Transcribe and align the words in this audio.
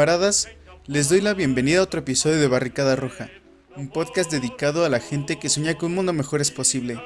Camaradas, 0.00 0.48
les 0.86 1.10
doy 1.10 1.20
la 1.20 1.34
bienvenida 1.34 1.80
a 1.80 1.82
otro 1.82 2.00
episodio 2.00 2.40
de 2.40 2.48
Barricada 2.48 2.96
Roja, 2.96 3.28
un 3.76 3.90
podcast 3.90 4.32
dedicado 4.32 4.86
a 4.86 4.88
la 4.88 4.98
gente 4.98 5.38
que 5.38 5.50
sueña 5.50 5.74
que 5.74 5.84
un 5.84 5.94
mundo 5.94 6.14
mejor 6.14 6.40
es 6.40 6.50
posible. 6.50 6.98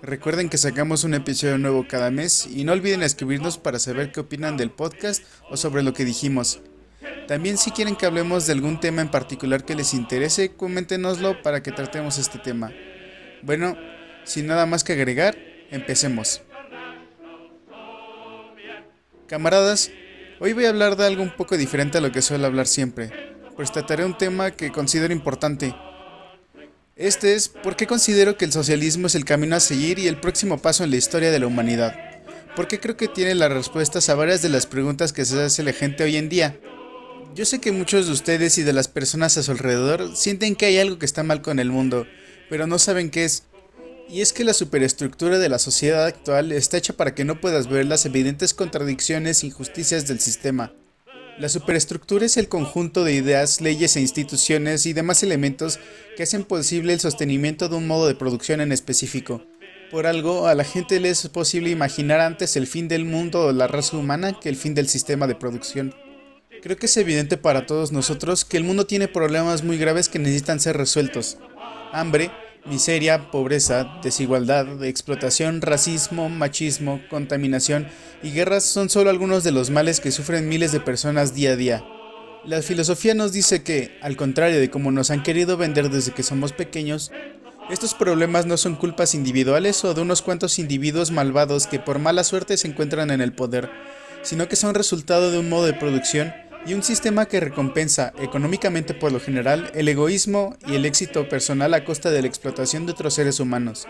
Recuerden 0.00 0.48
que 0.48 0.56
sacamos 0.56 1.04
un 1.04 1.12
episodio 1.12 1.58
nuevo 1.58 1.86
cada 1.86 2.10
mes 2.10 2.48
y 2.50 2.64
no 2.64 2.72
olviden 2.72 3.02
escribirnos 3.02 3.58
para 3.58 3.78
saber 3.78 4.12
qué 4.12 4.20
opinan 4.20 4.56
del 4.56 4.70
podcast 4.70 5.24
o 5.50 5.58
sobre 5.58 5.82
lo 5.82 5.92
que 5.92 6.06
dijimos. 6.06 6.62
También 7.26 7.58
si 7.58 7.70
quieren 7.70 7.96
que 7.96 8.06
hablemos 8.06 8.46
de 8.46 8.54
algún 8.54 8.80
tema 8.80 9.02
en 9.02 9.10
particular 9.10 9.66
que 9.66 9.74
les 9.74 9.92
interese, 9.92 10.52
coméntenoslo 10.52 11.42
para 11.42 11.62
que 11.62 11.70
tratemos 11.70 12.16
este 12.16 12.38
tema. 12.38 12.72
Bueno, 13.42 13.76
sin 14.24 14.46
nada 14.46 14.64
más 14.64 14.84
que 14.84 14.94
agregar, 14.94 15.36
empecemos. 15.70 16.40
Camaradas, 19.26 19.90
hoy 20.40 20.52
voy 20.52 20.64
a 20.64 20.70
hablar 20.70 20.96
de 20.96 21.06
algo 21.06 21.22
un 21.22 21.34
poco 21.34 21.56
diferente 21.56 21.98
a 21.98 22.00
lo 22.00 22.12
que 22.12 22.22
suelo 22.22 22.46
hablar 22.46 22.66
siempre, 22.66 23.10
pues 23.56 23.72
trataré 23.72 24.04
un 24.04 24.16
tema 24.16 24.50
que 24.50 24.70
considero 24.70 25.12
importante. 25.12 25.74
Este 26.96 27.34
es 27.34 27.48
por 27.48 27.76
qué 27.76 27.86
considero 27.86 28.36
que 28.36 28.44
el 28.44 28.52
socialismo 28.52 29.06
es 29.06 29.14
el 29.14 29.24
camino 29.24 29.56
a 29.56 29.60
seguir 29.60 29.98
y 29.98 30.08
el 30.08 30.18
próximo 30.18 30.58
paso 30.58 30.84
en 30.84 30.90
la 30.90 30.96
historia 30.96 31.30
de 31.30 31.38
la 31.38 31.46
humanidad. 31.46 31.94
Porque 32.56 32.80
creo 32.80 32.96
que 32.96 33.06
tiene 33.06 33.36
las 33.36 33.52
respuestas 33.52 34.08
a 34.08 34.16
varias 34.16 34.42
de 34.42 34.48
las 34.48 34.66
preguntas 34.66 35.12
que 35.12 35.24
se 35.24 35.40
hace 35.40 35.62
la 35.62 35.72
gente 35.72 36.02
hoy 36.02 36.16
en 36.16 36.28
día. 36.28 36.58
Yo 37.34 37.44
sé 37.44 37.60
que 37.60 37.70
muchos 37.70 38.06
de 38.06 38.12
ustedes 38.12 38.58
y 38.58 38.64
de 38.64 38.72
las 38.72 38.88
personas 38.88 39.36
a 39.38 39.44
su 39.44 39.52
alrededor 39.52 40.16
sienten 40.16 40.56
que 40.56 40.66
hay 40.66 40.78
algo 40.78 40.98
que 40.98 41.06
está 41.06 41.22
mal 41.22 41.40
con 41.40 41.60
el 41.60 41.70
mundo, 41.70 42.06
pero 42.50 42.66
no 42.66 42.78
saben 42.80 43.10
qué 43.10 43.24
es. 43.24 43.44
Y 44.10 44.22
es 44.22 44.32
que 44.32 44.44
la 44.44 44.54
superestructura 44.54 45.38
de 45.38 45.50
la 45.50 45.58
sociedad 45.58 46.06
actual 46.06 46.52
está 46.52 46.78
hecha 46.78 46.94
para 46.94 47.14
que 47.14 47.24
no 47.24 47.40
puedas 47.40 47.68
ver 47.68 47.84
las 47.84 48.06
evidentes 48.06 48.54
contradicciones 48.54 49.42
e 49.42 49.48
injusticias 49.48 50.06
del 50.06 50.18
sistema. 50.18 50.72
La 51.38 51.50
superestructura 51.50 52.24
es 52.24 52.36
el 52.36 52.48
conjunto 52.48 53.04
de 53.04 53.12
ideas, 53.12 53.60
leyes 53.60 53.96
e 53.96 54.00
instituciones 54.00 54.86
y 54.86 54.94
demás 54.94 55.22
elementos 55.22 55.78
que 56.16 56.22
hacen 56.22 56.44
posible 56.44 56.94
el 56.94 57.00
sostenimiento 57.00 57.68
de 57.68 57.76
un 57.76 57.86
modo 57.86 58.08
de 58.08 58.14
producción 58.14 58.60
en 58.60 58.72
específico. 58.72 59.44
Por 59.90 60.06
algo, 60.06 60.48
a 60.48 60.54
la 60.54 60.64
gente 60.64 61.00
le 61.00 61.10
es 61.10 61.28
posible 61.28 61.70
imaginar 61.70 62.20
antes 62.20 62.56
el 62.56 62.66
fin 62.66 62.88
del 62.88 63.04
mundo 63.04 63.46
o 63.46 63.52
la 63.52 63.68
raza 63.68 63.96
humana 63.96 64.38
que 64.40 64.48
el 64.48 64.56
fin 64.56 64.74
del 64.74 64.88
sistema 64.88 65.26
de 65.26 65.34
producción. 65.34 65.94
Creo 66.62 66.76
que 66.76 66.86
es 66.86 66.96
evidente 66.96 67.36
para 67.36 67.66
todos 67.66 67.92
nosotros 67.92 68.44
que 68.44 68.56
el 68.56 68.64
mundo 68.64 68.86
tiene 68.86 69.06
problemas 69.06 69.62
muy 69.62 69.78
graves 69.78 70.08
que 70.08 70.18
necesitan 70.18 70.60
ser 70.60 70.76
resueltos. 70.76 71.38
Hambre, 71.92 72.32
miseria, 72.66 73.30
pobreza, 73.30 73.98
desigualdad, 74.02 74.84
explotación, 74.84 75.60
racismo, 75.60 76.28
machismo, 76.28 77.00
contaminación 77.10 77.88
y 78.22 78.30
guerras 78.32 78.64
son 78.64 78.88
solo 78.90 79.10
algunos 79.10 79.44
de 79.44 79.52
los 79.52 79.70
males 79.70 80.00
que 80.00 80.10
sufren 80.10 80.48
miles 80.48 80.72
de 80.72 80.80
personas 80.80 81.34
día 81.34 81.52
a 81.52 81.56
día. 81.56 81.84
La 82.44 82.62
filosofía 82.62 83.14
nos 83.14 83.32
dice 83.32 83.62
que, 83.62 83.98
al 84.00 84.16
contrario 84.16 84.60
de 84.60 84.70
como 84.70 84.90
nos 84.90 85.10
han 85.10 85.22
querido 85.22 85.56
vender 85.56 85.90
desde 85.90 86.12
que 86.12 86.22
somos 86.22 86.52
pequeños, 86.52 87.10
estos 87.70 87.94
problemas 87.94 88.46
no 88.46 88.56
son 88.56 88.76
culpas 88.76 89.14
individuales 89.14 89.84
o 89.84 89.92
de 89.92 90.00
unos 90.00 90.22
cuantos 90.22 90.58
individuos 90.58 91.10
malvados 91.10 91.66
que 91.66 91.78
por 91.78 91.98
mala 91.98 92.24
suerte 92.24 92.56
se 92.56 92.68
encuentran 92.68 93.10
en 93.10 93.20
el 93.20 93.32
poder, 93.32 93.70
sino 94.22 94.48
que 94.48 94.56
son 94.56 94.74
resultado 94.74 95.30
de 95.30 95.38
un 95.38 95.48
modo 95.48 95.66
de 95.66 95.74
producción 95.74 96.32
y 96.66 96.74
un 96.74 96.82
sistema 96.82 97.26
que 97.26 97.40
recompensa 97.40 98.12
económicamente 98.18 98.94
por 98.94 99.12
lo 99.12 99.20
general 99.20 99.70
el 99.74 99.88
egoísmo 99.88 100.56
y 100.66 100.74
el 100.74 100.84
éxito 100.84 101.28
personal 101.28 101.74
a 101.74 101.84
costa 101.84 102.10
de 102.10 102.22
la 102.22 102.28
explotación 102.28 102.86
de 102.86 102.92
otros 102.92 103.14
seres 103.14 103.40
humanos. 103.40 103.86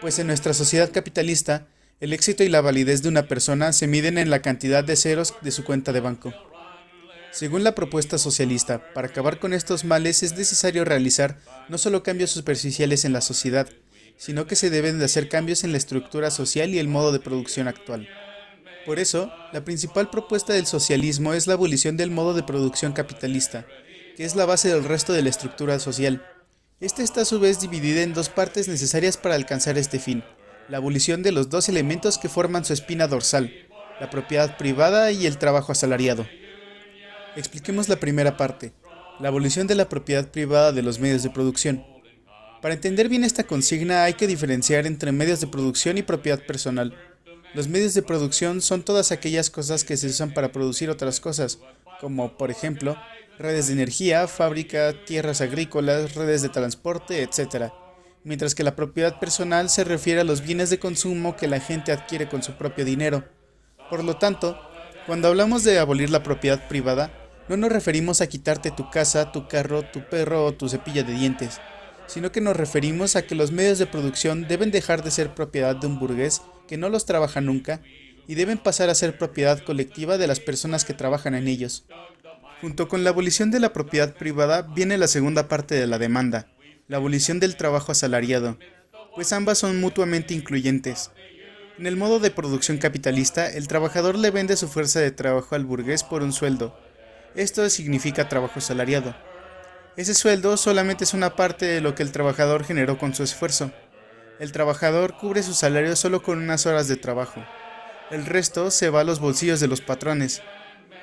Pues 0.00 0.18
en 0.18 0.26
nuestra 0.26 0.54
sociedad 0.54 0.90
capitalista, 0.92 1.66
el 2.00 2.12
éxito 2.12 2.44
y 2.44 2.48
la 2.48 2.60
validez 2.60 3.02
de 3.02 3.08
una 3.08 3.26
persona 3.26 3.72
se 3.72 3.86
miden 3.86 4.18
en 4.18 4.30
la 4.30 4.42
cantidad 4.42 4.84
de 4.84 4.96
ceros 4.96 5.34
de 5.42 5.50
su 5.50 5.64
cuenta 5.64 5.92
de 5.92 6.00
banco. 6.00 6.32
Según 7.30 7.62
la 7.62 7.74
propuesta 7.74 8.18
socialista, 8.18 8.92
para 8.94 9.08
acabar 9.08 9.38
con 9.38 9.52
estos 9.52 9.84
males 9.84 10.22
es 10.22 10.36
necesario 10.36 10.84
realizar 10.84 11.38
no 11.68 11.76
solo 11.76 12.02
cambios 12.02 12.30
superficiales 12.30 13.04
en 13.04 13.12
la 13.12 13.20
sociedad, 13.20 13.68
sino 14.16 14.46
que 14.46 14.56
se 14.56 14.70
deben 14.70 14.98
de 14.98 15.04
hacer 15.04 15.28
cambios 15.28 15.62
en 15.62 15.72
la 15.72 15.78
estructura 15.78 16.30
social 16.30 16.70
y 16.70 16.78
el 16.78 16.88
modo 16.88 17.12
de 17.12 17.20
producción 17.20 17.68
actual. 17.68 18.08
Por 18.88 18.98
eso, 18.98 19.30
la 19.52 19.66
principal 19.66 20.08
propuesta 20.08 20.54
del 20.54 20.64
socialismo 20.64 21.34
es 21.34 21.46
la 21.46 21.52
abolición 21.52 21.98
del 21.98 22.10
modo 22.10 22.32
de 22.32 22.42
producción 22.42 22.94
capitalista, 22.94 23.66
que 24.16 24.24
es 24.24 24.34
la 24.34 24.46
base 24.46 24.72
del 24.72 24.82
resto 24.82 25.12
de 25.12 25.20
la 25.20 25.28
estructura 25.28 25.78
social. 25.78 26.24
Esta 26.80 27.02
está 27.02 27.20
a 27.20 27.26
su 27.26 27.38
vez 27.38 27.60
dividida 27.60 28.00
en 28.00 28.14
dos 28.14 28.30
partes 28.30 28.66
necesarias 28.66 29.18
para 29.18 29.34
alcanzar 29.34 29.76
este 29.76 29.98
fin, 29.98 30.24
la 30.70 30.78
abolición 30.78 31.22
de 31.22 31.32
los 31.32 31.50
dos 31.50 31.68
elementos 31.68 32.16
que 32.16 32.30
forman 32.30 32.64
su 32.64 32.72
espina 32.72 33.08
dorsal, 33.08 33.52
la 34.00 34.08
propiedad 34.08 34.56
privada 34.56 35.12
y 35.12 35.26
el 35.26 35.36
trabajo 35.36 35.72
asalariado. 35.72 36.26
Expliquemos 37.36 37.90
la 37.90 37.96
primera 37.96 38.38
parte, 38.38 38.72
la 39.20 39.28
abolición 39.28 39.66
de 39.66 39.74
la 39.74 39.90
propiedad 39.90 40.30
privada 40.30 40.72
de 40.72 40.80
los 40.80 40.98
medios 40.98 41.22
de 41.22 41.28
producción. 41.28 41.84
Para 42.62 42.72
entender 42.72 43.10
bien 43.10 43.22
esta 43.22 43.44
consigna 43.44 44.04
hay 44.04 44.14
que 44.14 44.26
diferenciar 44.26 44.86
entre 44.86 45.12
medios 45.12 45.42
de 45.42 45.46
producción 45.46 45.98
y 45.98 46.02
propiedad 46.02 46.40
personal. 46.46 46.96
Los 47.54 47.68
medios 47.68 47.94
de 47.94 48.02
producción 48.02 48.60
son 48.60 48.82
todas 48.82 49.10
aquellas 49.10 49.48
cosas 49.48 49.82
que 49.82 49.96
se 49.96 50.08
usan 50.08 50.34
para 50.34 50.52
producir 50.52 50.90
otras 50.90 51.18
cosas, 51.18 51.58
como 52.00 52.36
por 52.36 52.50
ejemplo 52.50 52.96
redes 53.38 53.68
de 53.68 53.72
energía, 53.72 54.28
fábrica, 54.28 54.92
tierras 55.06 55.40
agrícolas, 55.40 56.14
redes 56.14 56.42
de 56.42 56.50
transporte, 56.50 57.22
etc. 57.22 57.72
Mientras 58.22 58.54
que 58.54 58.64
la 58.64 58.76
propiedad 58.76 59.18
personal 59.18 59.70
se 59.70 59.84
refiere 59.84 60.20
a 60.20 60.24
los 60.24 60.42
bienes 60.42 60.68
de 60.70 60.78
consumo 60.78 61.36
que 61.36 61.48
la 61.48 61.60
gente 61.60 61.92
adquiere 61.92 62.28
con 62.28 62.42
su 62.42 62.52
propio 62.52 62.84
dinero. 62.84 63.24
Por 63.88 64.04
lo 64.04 64.16
tanto, 64.16 64.60
cuando 65.06 65.28
hablamos 65.28 65.64
de 65.64 65.78
abolir 65.78 66.10
la 66.10 66.22
propiedad 66.22 66.68
privada, 66.68 67.12
no 67.48 67.56
nos 67.56 67.72
referimos 67.72 68.20
a 68.20 68.26
quitarte 68.26 68.70
tu 68.70 68.90
casa, 68.90 69.32
tu 69.32 69.48
carro, 69.48 69.82
tu 69.82 70.06
perro 70.06 70.44
o 70.44 70.52
tu 70.52 70.68
cepilla 70.68 71.02
de 71.02 71.14
dientes, 71.14 71.60
sino 72.06 72.30
que 72.30 72.42
nos 72.42 72.56
referimos 72.56 73.16
a 73.16 73.22
que 73.22 73.34
los 73.34 73.52
medios 73.52 73.78
de 73.78 73.86
producción 73.86 74.46
deben 74.46 74.70
dejar 74.70 75.02
de 75.02 75.10
ser 75.10 75.32
propiedad 75.34 75.74
de 75.74 75.86
un 75.86 75.98
burgués 75.98 76.42
que 76.68 76.76
no 76.76 76.88
los 76.88 77.04
trabaja 77.04 77.40
nunca 77.40 77.80
y 78.28 78.36
deben 78.36 78.58
pasar 78.58 78.90
a 78.90 78.94
ser 78.94 79.18
propiedad 79.18 79.58
colectiva 79.64 80.18
de 80.18 80.28
las 80.28 80.38
personas 80.38 80.84
que 80.84 80.94
trabajan 80.94 81.34
en 81.34 81.48
ellos. 81.48 81.84
Junto 82.60 82.86
con 82.86 83.02
la 83.02 83.10
abolición 83.10 83.50
de 83.50 83.58
la 83.58 83.72
propiedad 83.72 84.14
privada 84.14 84.62
viene 84.62 84.98
la 84.98 85.08
segunda 85.08 85.48
parte 85.48 85.74
de 85.74 85.88
la 85.88 85.98
demanda, 85.98 86.46
la 86.86 86.98
abolición 86.98 87.40
del 87.40 87.56
trabajo 87.56 87.90
asalariado, 87.90 88.58
pues 89.14 89.32
ambas 89.32 89.58
son 89.58 89.80
mutuamente 89.80 90.34
incluyentes. 90.34 91.10
En 91.78 91.86
el 91.86 91.96
modo 91.96 92.18
de 92.18 92.30
producción 92.30 92.78
capitalista, 92.78 93.48
el 93.48 93.68
trabajador 93.68 94.18
le 94.18 94.30
vende 94.30 94.56
su 94.56 94.68
fuerza 94.68 95.00
de 95.00 95.12
trabajo 95.12 95.54
al 95.54 95.64
burgués 95.64 96.02
por 96.02 96.22
un 96.22 96.32
sueldo. 96.32 96.76
Esto 97.34 97.68
significa 97.70 98.28
trabajo 98.28 98.58
asalariado. 98.58 99.14
Ese 99.96 100.14
sueldo 100.14 100.56
solamente 100.56 101.04
es 101.04 101.14
una 101.14 101.36
parte 101.36 101.66
de 101.66 101.80
lo 101.80 101.94
que 101.94 102.02
el 102.02 102.12
trabajador 102.12 102.64
generó 102.64 102.98
con 102.98 103.14
su 103.14 103.22
esfuerzo. 103.22 103.70
El 104.38 104.52
trabajador 104.52 105.16
cubre 105.16 105.42
su 105.42 105.52
salario 105.52 105.96
solo 105.96 106.22
con 106.22 106.38
unas 106.38 106.64
horas 106.64 106.86
de 106.86 106.96
trabajo. 106.96 107.44
El 108.12 108.24
resto 108.24 108.70
se 108.70 108.88
va 108.88 109.00
a 109.00 109.04
los 109.04 109.18
bolsillos 109.18 109.58
de 109.58 109.66
los 109.66 109.80
patrones. 109.80 110.42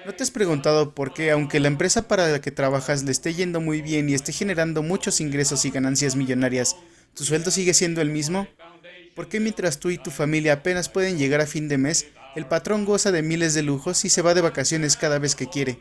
¿No 0.06 0.14
te 0.14 0.24
has 0.24 0.32
preguntado 0.32 0.96
por 0.96 1.14
qué, 1.14 1.32
aunque 1.32 1.60
la 1.60 1.68
empresa 1.68 2.08
para 2.08 2.30
la 2.30 2.40
que 2.40 2.52
trabajas 2.52 3.04
le 3.04 3.12
esté 3.12 3.34
yendo 3.34 3.60
muy 3.60 3.82
bien 3.82 4.08
y 4.08 4.14
esté 4.14 4.32
generando 4.32 4.84
muchos 4.84 5.20
ingresos 5.20 5.66
y 5.66 5.72
ganancias 5.72 6.16
millonarias, 6.16 6.78
tu 7.14 7.26
sueldo 7.26 7.52
sigue 7.52 7.74
siendo 7.74 8.02
el 8.02 8.10
mismo? 8.10 8.48
¿Por 9.16 9.28
qué 9.28 9.42
mientras 9.42 9.80
tú 9.80 9.90
y 9.90 9.98
tu 9.98 10.12
familia 10.12 10.54
apenas 10.54 10.88
pueden 10.88 11.18
llegar 11.18 11.42
a 11.42 11.48
fin 11.48 11.68
de 11.68 11.78
mes, 11.78 12.08
el 12.38 12.46
patrón 12.46 12.86
goza 12.86 13.12
de 13.12 13.22
miles 13.22 13.54
de 13.54 13.64
lujos 13.64 14.06
y 14.06 14.10
se 14.10 14.22
va 14.22 14.34
de 14.34 14.42
vacaciones 14.42 14.96
cada 14.96 15.20
vez 15.20 15.36
que 15.36 15.50
quiere? 15.50 15.80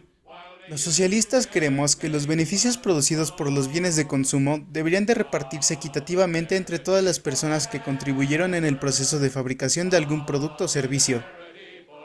Los 0.67 0.81
socialistas 0.81 1.47
creemos 1.47 1.95
que 1.95 2.09
los 2.09 2.27
beneficios 2.27 2.79
producidos 2.79 3.31
por 3.31 3.53
los 3.53 3.71
bienes 3.71 3.97
de 3.97 4.07
consumo 4.07 4.65
deberían 4.71 5.05
de 5.05 5.13
repartirse 5.13 5.75
equitativamente 5.75 6.57
entre 6.57 6.79
todas 6.79 7.05
las 7.05 7.21
personas 7.21 7.69
que 7.69 7.83
contribuyeron 7.83 8.55
en 8.55 8.65
el 8.65 8.79
proceso 8.79 9.19
de 9.19 9.29
fabricación 9.29 9.91
de 9.91 9.99
algún 9.99 10.25
producto 10.25 10.65
o 10.65 10.69
servicio. 10.69 11.23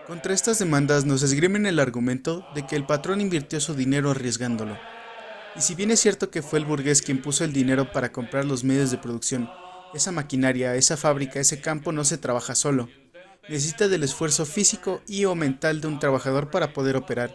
Contra 0.07 0.33
estas 0.33 0.59
demandas 0.59 1.05
nos 1.05 1.23
esgrimen 1.23 1.67
el 1.67 1.79
argumento 1.79 2.45
de 2.53 2.67
que 2.67 2.75
el 2.75 2.85
patrón 2.85 3.21
invirtió 3.21 3.61
su 3.61 3.75
dinero 3.75 4.11
arriesgándolo. 4.11 4.77
Y 5.55 5.61
si 5.61 5.73
bien 5.73 5.91
es 5.91 6.01
cierto 6.01 6.29
que 6.29 6.41
fue 6.41 6.59
el 6.59 6.65
burgués 6.65 7.01
quien 7.01 7.21
puso 7.21 7.45
el 7.45 7.53
dinero 7.53 7.93
para 7.93 8.11
comprar 8.11 8.43
los 8.43 8.65
medios 8.65 8.91
de 8.91 8.97
producción, 8.97 9.49
esa 9.93 10.11
maquinaria, 10.11 10.75
esa 10.75 10.97
fábrica, 10.97 11.39
ese 11.39 11.61
campo 11.61 11.93
no 11.93 12.03
se 12.03 12.17
trabaja 12.17 12.55
solo. 12.55 12.89
Necesita 13.47 13.87
del 13.87 14.03
esfuerzo 14.03 14.45
físico 14.45 15.01
y 15.07 15.23
o 15.23 15.33
mental 15.33 15.79
de 15.79 15.87
un 15.87 15.99
trabajador 15.99 16.51
para 16.51 16.73
poder 16.73 16.97
operar. 16.97 17.33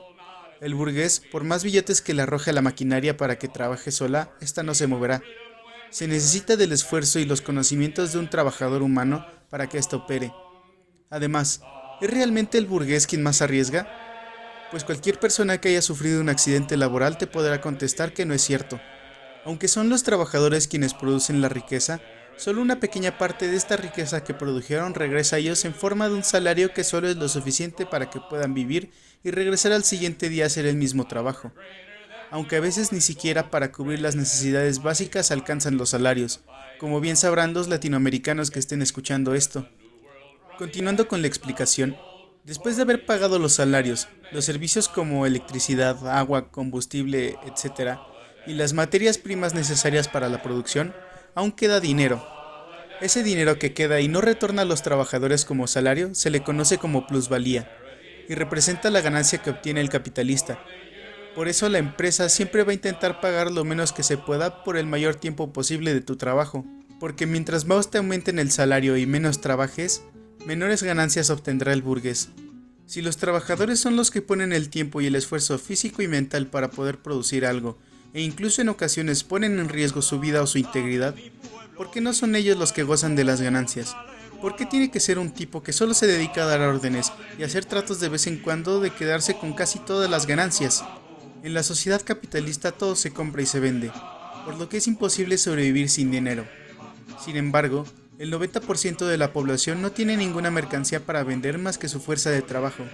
El 0.65 0.75
burgués, 0.75 1.21
por 1.31 1.45
más 1.45 1.63
billetes 1.63 2.01
que 2.01 2.15
le 2.15 2.23
arroje 2.23 2.49
a 2.49 2.55
la 2.55 2.63
maquinaria 2.63 3.19
para 3.19 3.39
que 3.39 3.49
trabaje 3.49 3.93
sola, 3.93 4.31
esta 4.41 4.63
no 4.63 4.73
se 4.73 4.87
moverá. 4.87 5.23
Se 5.91 6.09
necesita 6.09 6.57
del 6.57 6.73
esfuerzo 6.73 7.19
y 7.19 7.27
los 7.27 7.43
conocimientos 7.43 8.15
de 8.15 8.19
un 8.19 8.31
trabajador 8.31 8.81
humano 8.81 9.27
para 9.51 9.69
que 9.69 9.77
ésta 9.77 9.97
opere. 9.97 10.33
Además, 11.11 11.61
¿es 12.01 12.11
realmente 12.11 12.57
el 12.57 12.65
burgués 12.65 13.07
quien 13.07 13.23
más 13.23 13.43
arriesga? 13.43 13.87
Pues 14.71 14.85
cualquier 14.85 15.21
persona 15.21 15.61
que 15.61 15.69
haya 15.69 15.83
sufrido 15.83 16.23
un 16.23 16.31
accidente 16.31 16.79
laboral 16.79 17.19
te 17.19 17.27
podrá 17.27 17.61
contestar 17.61 18.15
que 18.15 18.25
no 18.25 18.33
es 18.33 18.41
cierto. 18.41 18.81
Aunque 19.45 19.69
son 19.69 19.91
los 19.91 20.03
trabajadores 20.03 20.67
quienes 20.67 20.95
producen 20.95 21.43
la 21.43 21.51
riqueza, 21.51 22.01
Solo 22.37 22.63
una 22.63 22.81
pequeña 22.81 23.17
parte 23.17 23.49
de 23.49 23.57
esta 23.57 23.77
riqueza 23.77 24.25
que 24.25 24.35
produjeron 24.35 24.95
regresa 24.95 25.37
a 25.37 25.39
ellos 25.39 25.65
en 25.65 25.75
forma 25.75 26.09
de 26.09 26.15
un 26.15 26.25
salario 26.25 26.73
que 26.73 26.83
solo 26.83 27.09
es 27.09 27.17
lo 27.17 27.29
suficiente 27.29 27.87
para 27.87 28.11
que 28.11 28.21
puedan 28.21 28.55
vivir 28.55 28.91
y 29.23 29.31
regresar 29.31 29.73
al 29.73 29.85
siguiente 29.85 30.29
día 30.29 30.45
a 30.45 30.47
hacer 30.49 30.67
el 30.67 30.77
mismo 30.77 31.07
trabajo. 31.07 31.53
Aunque 32.31 32.57
a 32.57 32.61
veces 32.61 32.93
ni 32.93 33.01
siquiera 33.01 33.51
para 33.51 33.71
cubrir 33.71 34.01
las 34.01 34.17
necesidades 34.17 34.83
básicas 34.83 35.31
alcanzan 35.31 35.77
los 35.77 35.91
salarios, 35.91 36.41
como 36.81 37.01
bien 37.01 37.17
sabrán 37.17 37.55
los 37.55 37.69
latinoamericanos 37.69 38.51
que 38.51 38.59
estén 38.59 38.83
escuchando 38.83 39.35
esto. 39.35 39.69
Continuando 40.59 41.07
con 41.07 41.23
la 41.23 41.29
explicación, 41.29 41.97
después 42.43 42.77
de 42.77 42.83
haber 42.83 43.07
pagado 43.07 43.39
los 43.39 43.53
salarios, 43.53 44.09
los 44.33 44.45
servicios 44.45 44.89
como 44.89 45.25
electricidad, 45.27 46.09
agua, 46.09 46.51
combustible, 46.51 47.39
etc., 47.47 47.99
y 48.47 48.53
las 48.55 48.75
materias 48.75 49.17
primas 49.17 49.55
necesarias 49.55 50.09
para 50.09 50.29
la 50.29 50.43
producción, 50.43 50.95
aún 51.35 51.53
queda 51.53 51.81
dinero. 51.81 52.25
Ese 53.01 53.23
dinero 53.23 53.59
que 53.59 53.75
queda 53.75 54.01
y 54.01 54.09
no 54.09 54.21
retorna 54.21 54.63
a 54.63 54.65
los 54.65 54.83
trabajadores 54.83 55.45
como 55.45 55.67
salario 55.67 56.15
se 56.15 56.31
le 56.31 56.43
conoce 56.43 56.79
como 56.79 57.07
plusvalía 57.07 57.71
y 58.29 58.35
representa 58.35 58.91
la 58.91 59.01
ganancia 59.01 59.43
que 59.43 59.51
obtiene 59.51 59.81
el 59.81 59.89
capitalista. 59.89 60.59
Por 61.35 61.49
eso 61.49 61.69
la 61.69 61.79
empresa 61.79 62.29
siempre 62.29 62.63
va 62.63 62.71
a 62.71 62.75
intentar 62.75 63.21
pagar 63.21 63.51
lo 63.51 63.65
menos 63.65 63.93
que 63.93 64.05
se 64.05 64.17
pueda 64.17 64.63
por 64.63 64.77
el 64.77 64.87
mayor 64.87 65.17
tiempo 65.17 65.53
posible 65.53 65.93
de 65.93 66.01
tu 66.01 66.17
trabajo, 66.17 66.65
porque 67.01 67.27
mientras 67.27 67.67
más 67.67 67.91
te 67.91 67.99
aumenten 67.99 68.39
el 68.39 68.53
salario 68.53 68.97
y 68.97 69.05
menos 69.05 69.41
trabajes, 69.41 70.05
menores 70.47 70.83
ganancias 70.83 71.31
obtendrá 71.31 71.73
el 71.73 71.83
burgués. 71.83 72.29
Si 72.87 73.03
los 73.03 73.17
trabajadores 73.17 73.81
son 73.81 73.97
los 73.97 74.11
que 74.11 74.23
ponen 74.23 74.53
el 74.53 74.69
tiempo 74.69 75.01
y 75.01 75.07
el 75.07 75.17
esfuerzo 75.17 75.59
físico 75.59 76.03
y 76.03 76.09
mental 76.09 76.47
para 76.47 76.71
poder 76.71 76.99
producir 76.99 77.47
algo, 77.47 77.79
e 78.15 78.23
incluso 78.23 78.63
en 78.63 78.69
ocasiones 78.69 79.25
ponen 79.25 79.59
en 79.59 79.69
riesgo 79.69 80.01
su 80.01 80.21
vida 80.21 80.41
o 80.41 80.47
su 80.47 80.59
integridad, 80.59 81.17
¿por 81.77 81.91
qué 81.91 82.01
no 82.01 82.15
son 82.15 82.37
ellos 82.37 82.57
los 82.57 82.73
que 82.73 82.85
gozan 82.85 83.17
de 83.17 83.25
las 83.25 83.41
ganancias? 83.41 83.97
¿Por 84.41 84.55
qué 84.55 84.67
tiene 84.67 84.91
que 84.91 85.01
ser 85.01 85.19
un 85.19 85.33
tipo 85.33 85.63
que 85.63 85.73
solo 85.73 85.95
se 85.95 86.07
dedica 86.07 86.45
a 86.45 86.47
dar 86.47 86.61
órdenes 86.61 87.13
y 87.39 87.43
hacer 87.43 87.65
tratos 87.65 87.99
de 87.99 88.09
vez 88.09 88.29
en 88.29 88.39
cuando 88.39 88.79
de 88.81 88.91
quedarse 88.91 89.37
con 89.37 89.53
casi 89.53 89.81
todas 89.81 90.09
las 90.09 90.27
ganancias? 90.27 90.85
En 91.43 91.55
la 91.55 91.65
sociedad 91.65 92.01
capitalista 92.03 92.71
todo 92.71 92.95
se 92.95 93.13
compra 93.13 93.43
y 93.43 93.47
se 93.47 93.59
vende, 93.59 93.91
por 94.45 94.57
lo 94.57 94.69
que 94.69 94.77
es 94.77 94.87
imposible 94.87 95.37
sobrevivir 95.37 95.91
sin 95.91 96.13
dinero. 96.13 96.47
Sin 97.25 97.37
embargo, 97.37 97.85
el 98.19 98.33
90% 98.33 99.07
de 99.07 99.19
la 99.19 99.33
población 99.33 99.83
no 99.83 99.91
tiene 99.91 100.17
ninguna 100.17 100.53
mercancía 100.53 101.05
para 101.05 101.25
vender 101.25 101.59
más 101.59 101.79
que 101.79 101.89
su 101.89 102.01
fuerza 102.01 102.31
de 102.31 102.43
trabajo, 102.43 102.85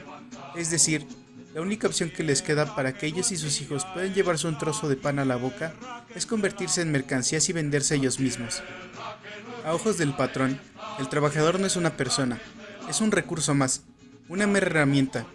es 0.56 0.70
decir, 0.70 1.06
la 1.54 1.60
única 1.60 1.88
opción 1.88 2.10
que 2.10 2.22
les 2.22 2.42
queda 2.42 2.76
para 2.76 2.92
que 2.92 3.06
ellos 3.06 3.32
y 3.32 3.36
sus 3.36 3.60
hijos 3.60 3.84
puedan 3.92 4.14
llevarse 4.14 4.46
un 4.46 4.58
trozo 4.58 4.88
de 4.88 4.96
pan 4.96 5.18
a 5.18 5.24
la 5.24 5.36
boca 5.36 5.74
es 6.14 6.26
convertirse 6.26 6.82
en 6.82 6.92
mercancías 6.92 7.48
y 7.48 7.52
venderse 7.52 7.96
ellos 7.96 8.20
mismos. 8.20 8.62
A 9.64 9.74
ojos 9.74 9.98
del 9.98 10.14
patrón, 10.14 10.60
el 10.98 11.08
trabajador 11.08 11.58
no 11.58 11.66
es 11.66 11.76
una 11.76 11.96
persona, 11.96 12.38
es 12.88 13.00
un 13.00 13.10
recurso 13.10 13.54
más, 13.54 13.82
una 14.28 14.46
mera 14.46 14.66
herramienta, 14.66 15.26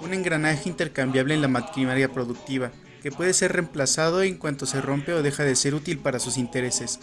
un 0.00 0.14
engranaje 0.14 0.68
intercambiable 0.68 1.34
en 1.34 1.42
la 1.42 1.48
maquinaria 1.48 2.10
productiva, 2.12 2.72
que 3.02 3.12
puede 3.12 3.34
ser 3.34 3.52
reemplazado 3.52 4.22
en 4.22 4.36
cuanto 4.36 4.66
se 4.66 4.80
rompe 4.80 5.12
o 5.12 5.22
deja 5.22 5.44
de 5.44 5.56
ser 5.56 5.74
útil 5.74 5.98
para 5.98 6.18
sus 6.18 6.36
intereses. 6.36 7.00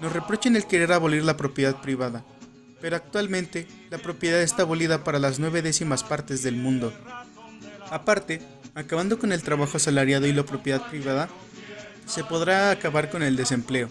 Nos 0.00 0.12
reprochan 0.12 0.56
el 0.56 0.66
querer 0.66 0.92
abolir 0.92 1.24
la 1.24 1.36
propiedad 1.36 1.80
privada, 1.80 2.24
pero 2.80 2.96
actualmente 2.96 3.66
la 3.90 3.98
propiedad 3.98 4.40
está 4.40 4.62
abolida 4.62 5.04
para 5.04 5.18
las 5.18 5.38
nueve 5.38 5.62
décimas 5.62 6.04
partes 6.04 6.42
del 6.42 6.56
mundo, 6.56 6.92
Aparte, 7.90 8.40
acabando 8.74 9.18
con 9.18 9.32
el 9.32 9.42
trabajo 9.42 9.76
asalariado 9.76 10.26
y 10.26 10.32
la 10.32 10.44
propiedad 10.44 10.88
privada, 10.88 11.28
se 12.06 12.24
podrá 12.24 12.70
acabar 12.70 13.10
con 13.10 13.22
el 13.22 13.36
desempleo, 13.36 13.88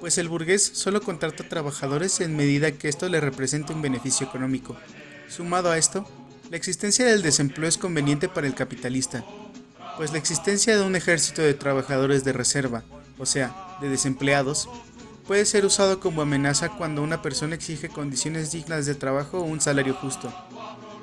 pues 0.00 0.18
el 0.18 0.28
burgués 0.28 0.64
solo 0.74 1.00
contrata 1.00 1.48
trabajadores 1.48 2.20
en 2.20 2.36
medida 2.36 2.72
que 2.72 2.88
esto 2.88 3.08
le 3.08 3.20
represente 3.20 3.72
un 3.72 3.82
beneficio 3.82 4.26
económico. 4.26 4.76
Sumado 5.28 5.70
a 5.70 5.78
esto, 5.78 6.08
la 6.50 6.56
existencia 6.56 7.06
del 7.06 7.22
desempleo 7.22 7.68
es 7.68 7.78
conveniente 7.78 8.28
para 8.28 8.46
el 8.46 8.54
capitalista, 8.54 9.24
pues 9.96 10.12
la 10.12 10.18
existencia 10.18 10.76
de 10.76 10.82
un 10.82 10.96
ejército 10.96 11.42
de 11.42 11.54
trabajadores 11.54 12.24
de 12.24 12.32
reserva, 12.32 12.82
o 13.18 13.26
sea, 13.26 13.54
de 13.80 13.88
desempleados, 13.88 14.68
puede 15.26 15.46
ser 15.46 15.64
usado 15.64 16.00
como 16.00 16.22
amenaza 16.22 16.70
cuando 16.70 17.02
una 17.02 17.22
persona 17.22 17.54
exige 17.54 17.88
condiciones 17.88 18.50
dignas 18.50 18.86
de 18.86 18.96
trabajo 18.96 19.38
o 19.38 19.44
un 19.44 19.60
salario 19.60 19.94
justo 19.94 20.32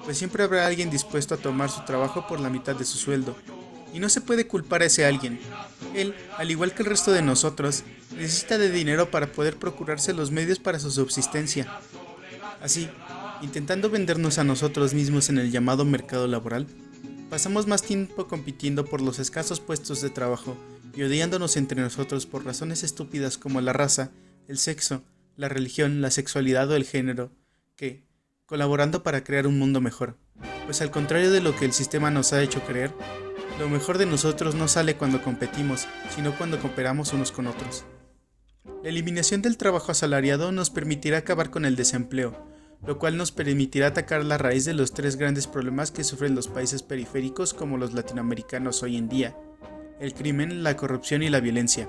pues 0.05 0.17
siempre 0.17 0.43
habrá 0.43 0.65
alguien 0.65 0.89
dispuesto 0.89 1.35
a 1.35 1.37
tomar 1.37 1.69
su 1.69 1.83
trabajo 1.85 2.27
por 2.27 2.39
la 2.39 2.49
mitad 2.49 2.75
de 2.75 2.85
su 2.85 2.97
sueldo. 2.97 3.35
Y 3.93 3.99
no 3.99 4.09
se 4.09 4.21
puede 4.21 4.47
culpar 4.47 4.81
a 4.81 4.85
ese 4.85 5.05
alguien. 5.05 5.39
Él, 5.95 6.13
al 6.37 6.51
igual 6.51 6.73
que 6.73 6.83
el 6.83 6.89
resto 6.89 7.11
de 7.11 7.21
nosotros, 7.21 7.83
necesita 8.15 8.57
de 8.57 8.69
dinero 8.69 9.09
para 9.09 9.31
poder 9.31 9.57
procurarse 9.57 10.13
los 10.13 10.31
medios 10.31 10.59
para 10.59 10.79
su 10.79 10.91
subsistencia. 10.91 11.79
Así, 12.61 12.89
intentando 13.41 13.89
vendernos 13.89 14.37
a 14.37 14.43
nosotros 14.43 14.93
mismos 14.93 15.29
en 15.29 15.39
el 15.39 15.51
llamado 15.51 15.85
mercado 15.85 16.27
laboral, 16.27 16.67
pasamos 17.29 17.67
más 17.67 17.81
tiempo 17.81 18.27
compitiendo 18.27 18.85
por 18.85 19.01
los 19.01 19.19
escasos 19.19 19.59
puestos 19.59 20.01
de 20.01 20.09
trabajo 20.09 20.57
y 20.95 21.03
odiándonos 21.03 21.55
entre 21.57 21.81
nosotros 21.81 22.25
por 22.25 22.45
razones 22.45 22.83
estúpidas 22.83 23.37
como 23.37 23.61
la 23.61 23.73
raza, 23.73 24.11
el 24.47 24.57
sexo, 24.57 25.03
la 25.35 25.47
religión, 25.47 26.01
la 26.01 26.11
sexualidad 26.11 26.69
o 26.69 26.75
el 26.75 26.83
género, 26.83 27.31
que, 27.75 28.03
colaborando 28.49 29.03
para 29.03 29.23
crear 29.23 29.45
un 29.45 29.59
mundo 29.59 29.79
mejor. 29.79 30.17
Pues 30.65 30.81
al 30.81 30.89
contrario 30.89 31.29
de 31.29 31.39
lo 31.39 31.55
que 31.55 31.65
el 31.65 31.71
sistema 31.71 32.09
nos 32.09 32.33
ha 32.33 32.41
hecho 32.41 32.61
creer, 32.61 32.91
lo 33.59 33.69
mejor 33.69 33.99
de 33.99 34.07
nosotros 34.07 34.55
no 34.55 34.67
sale 34.67 34.95
cuando 34.95 35.21
competimos, 35.21 35.87
sino 36.15 36.35
cuando 36.35 36.59
cooperamos 36.59 37.13
unos 37.13 37.31
con 37.31 37.45
otros. 37.45 37.85
La 38.81 38.89
eliminación 38.89 39.43
del 39.43 39.57
trabajo 39.57 39.91
asalariado 39.91 40.51
nos 40.51 40.71
permitirá 40.71 41.19
acabar 41.19 41.51
con 41.51 41.63
el 41.63 41.75
desempleo, 41.75 42.43
lo 42.87 42.97
cual 42.97 43.17
nos 43.17 43.31
permitirá 43.31 43.87
atacar 43.87 44.25
la 44.25 44.39
raíz 44.39 44.65
de 44.65 44.73
los 44.73 44.93
tres 44.93 45.15
grandes 45.15 45.45
problemas 45.45 45.91
que 45.91 46.03
sufren 46.03 46.33
los 46.33 46.47
países 46.47 46.81
periféricos 46.81 47.53
como 47.53 47.77
los 47.77 47.93
latinoamericanos 47.93 48.81
hoy 48.81 48.97
en 48.97 49.09
día, 49.09 49.37
el 49.99 50.15
crimen, 50.15 50.63
la 50.63 50.75
corrupción 50.75 51.21
y 51.21 51.29
la 51.29 51.39
violencia. 51.39 51.87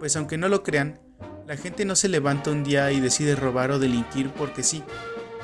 Pues 0.00 0.16
aunque 0.16 0.36
no 0.36 0.48
lo 0.48 0.64
crean, 0.64 0.98
la 1.46 1.56
gente 1.56 1.84
no 1.84 1.94
se 1.94 2.08
levanta 2.08 2.50
un 2.50 2.64
día 2.64 2.90
y 2.90 2.98
decide 2.98 3.36
robar 3.36 3.70
o 3.70 3.78
delinquir 3.78 4.30
porque 4.30 4.64
sí, 4.64 4.82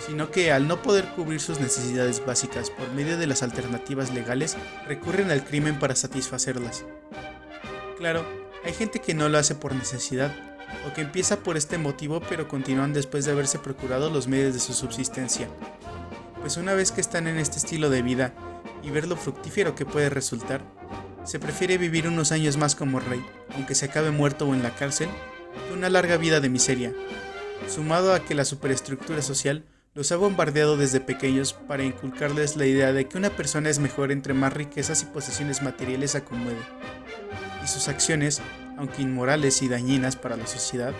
sino 0.06 0.30
que 0.30 0.52
al 0.52 0.68
no 0.68 0.82
poder 0.82 1.08
cubrir 1.14 1.40
sus 1.40 1.60
necesidades 1.60 2.24
básicas 2.24 2.70
por 2.70 2.90
medio 2.92 3.18
de 3.18 3.26
las 3.26 3.42
alternativas 3.42 4.12
legales, 4.12 4.56
recurren 4.86 5.30
al 5.30 5.44
crimen 5.44 5.78
para 5.78 5.94
satisfacerlas. 5.94 6.84
Claro, 7.98 8.24
hay 8.64 8.72
gente 8.72 9.00
que 9.00 9.14
no 9.14 9.28
lo 9.28 9.38
hace 9.38 9.54
por 9.54 9.74
necesidad, 9.74 10.32
o 10.88 10.92
que 10.94 11.02
empieza 11.02 11.40
por 11.40 11.56
este 11.56 11.78
motivo 11.78 12.20
pero 12.28 12.48
continúan 12.48 12.92
después 12.92 13.24
de 13.24 13.32
haberse 13.32 13.58
procurado 13.58 14.10
los 14.10 14.26
medios 14.26 14.54
de 14.54 14.60
su 14.60 14.72
subsistencia. 14.72 15.48
Pues 16.40 16.56
una 16.56 16.74
vez 16.74 16.90
que 16.90 17.00
están 17.00 17.28
en 17.28 17.38
este 17.38 17.58
estilo 17.58 17.90
de 17.90 18.02
vida 18.02 18.32
y 18.82 18.90
ver 18.90 19.06
lo 19.06 19.16
fructífero 19.16 19.74
que 19.74 19.86
puede 19.86 20.10
resultar, 20.10 20.62
se 21.24 21.38
prefiere 21.38 21.78
vivir 21.78 22.08
unos 22.08 22.32
años 22.32 22.56
más 22.56 22.74
como 22.74 22.98
rey, 22.98 23.24
aunque 23.54 23.76
se 23.76 23.86
acabe 23.86 24.10
muerto 24.10 24.48
o 24.48 24.54
en 24.54 24.62
la 24.62 24.74
cárcel, 24.74 25.08
que 25.68 25.74
una 25.74 25.88
larga 25.88 26.16
vida 26.16 26.40
de 26.40 26.48
miseria, 26.48 26.92
sumado 27.68 28.12
a 28.12 28.24
que 28.24 28.34
la 28.34 28.44
superestructura 28.44 29.22
social 29.22 29.64
los 29.94 30.10
ha 30.10 30.16
bombardeado 30.16 30.76
desde 30.76 31.00
pequeños 31.00 31.52
para 31.52 31.84
inculcarles 31.84 32.56
la 32.56 32.64
idea 32.64 32.92
de 32.92 33.06
que 33.06 33.18
una 33.18 33.28
persona 33.30 33.68
es 33.68 33.78
mejor 33.78 34.10
entre 34.10 34.32
más 34.32 34.52
riquezas 34.52 35.02
y 35.02 35.06
posesiones 35.06 35.62
materiales 35.62 36.14
acomode. 36.14 36.56
Y 37.62 37.66
sus 37.66 37.88
acciones, 37.88 38.40
aunque 38.78 39.02
inmorales 39.02 39.60
y 39.60 39.68
dañinas 39.68 40.16
para 40.16 40.36
la 40.36 40.46
sociedad, 40.46 40.94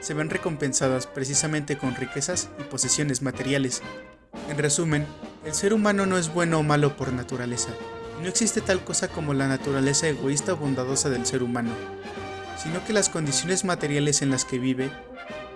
se 0.00 0.14
ven 0.14 0.30
recompensadas 0.30 1.08
precisamente 1.08 1.76
con 1.76 1.96
riquezas 1.96 2.50
y 2.60 2.62
posesiones 2.62 3.20
materiales. 3.20 3.82
En 4.48 4.58
resumen, 4.58 5.06
el 5.44 5.52
ser 5.52 5.74
humano 5.74 6.06
no 6.06 6.16
es 6.16 6.32
bueno 6.32 6.60
o 6.60 6.62
malo 6.62 6.96
por 6.96 7.12
naturaleza, 7.12 7.70
no 8.22 8.28
existe 8.28 8.60
tal 8.60 8.84
cosa 8.84 9.08
como 9.08 9.34
la 9.34 9.48
naturaleza 9.48 10.06
egoísta 10.06 10.52
o 10.52 10.56
bondadosa 10.56 11.08
del 11.08 11.26
ser 11.26 11.42
humano, 11.42 11.70
sino 12.62 12.84
que 12.84 12.92
las 12.92 13.08
condiciones 13.08 13.64
materiales 13.64 14.22
en 14.22 14.30
las 14.30 14.44
que 14.44 14.58
vive 14.58 14.90